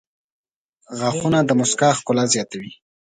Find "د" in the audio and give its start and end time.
1.45-1.51